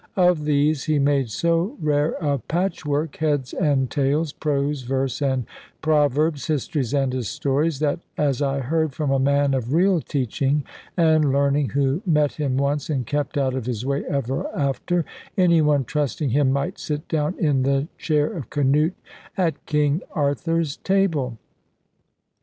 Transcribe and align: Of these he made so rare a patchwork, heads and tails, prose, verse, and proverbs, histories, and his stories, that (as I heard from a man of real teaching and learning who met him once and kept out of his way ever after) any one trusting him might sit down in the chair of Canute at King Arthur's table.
Of 0.17 0.45
these 0.45 0.85
he 0.85 0.97
made 0.97 1.29
so 1.29 1.77
rare 1.79 2.13
a 2.13 2.39
patchwork, 2.39 3.17
heads 3.17 3.53
and 3.53 3.87
tails, 3.87 4.33
prose, 4.33 4.81
verse, 4.81 5.21
and 5.21 5.45
proverbs, 5.83 6.47
histories, 6.47 6.91
and 6.91 7.13
his 7.13 7.29
stories, 7.29 7.77
that 7.81 7.99
(as 8.17 8.41
I 8.41 8.61
heard 8.61 8.93
from 8.95 9.11
a 9.11 9.19
man 9.19 9.53
of 9.53 9.75
real 9.75 9.99
teaching 10.01 10.63
and 10.97 11.31
learning 11.31 11.69
who 11.69 12.01
met 12.03 12.31
him 12.31 12.57
once 12.57 12.89
and 12.89 13.05
kept 13.05 13.37
out 13.37 13.53
of 13.53 13.67
his 13.67 13.85
way 13.85 14.03
ever 14.09 14.47
after) 14.57 15.05
any 15.37 15.61
one 15.61 15.85
trusting 15.85 16.31
him 16.31 16.51
might 16.51 16.79
sit 16.79 17.07
down 17.07 17.35
in 17.37 17.61
the 17.61 17.87
chair 17.99 18.25
of 18.25 18.49
Canute 18.49 18.95
at 19.37 19.63
King 19.67 20.01
Arthur's 20.15 20.77
table. 20.77 21.37